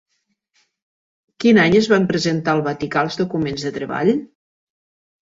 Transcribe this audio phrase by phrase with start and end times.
[1.43, 4.11] Quin any es van presentar al Vaticà els documents de treball?